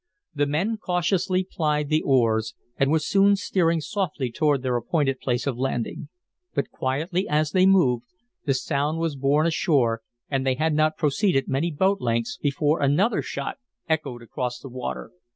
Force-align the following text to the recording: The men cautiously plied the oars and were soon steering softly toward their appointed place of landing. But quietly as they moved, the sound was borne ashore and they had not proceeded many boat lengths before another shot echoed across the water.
The 0.33 0.47
men 0.47 0.77
cautiously 0.77 1.43
plied 1.43 1.89
the 1.89 2.01
oars 2.01 2.55
and 2.75 2.89
were 2.89 2.97
soon 2.97 3.35
steering 3.35 3.81
softly 3.81 4.31
toward 4.31 4.63
their 4.63 4.75
appointed 4.75 5.19
place 5.19 5.45
of 5.45 5.59
landing. 5.59 6.09
But 6.55 6.71
quietly 6.71 7.27
as 7.29 7.51
they 7.51 7.67
moved, 7.67 8.05
the 8.43 8.55
sound 8.55 8.97
was 8.97 9.15
borne 9.15 9.45
ashore 9.45 10.01
and 10.27 10.43
they 10.43 10.55
had 10.55 10.73
not 10.73 10.97
proceeded 10.97 11.47
many 11.47 11.69
boat 11.69 12.01
lengths 12.01 12.39
before 12.41 12.81
another 12.81 13.21
shot 13.21 13.57
echoed 13.87 14.23
across 14.23 14.57
the 14.59 14.69
water. 14.69 15.11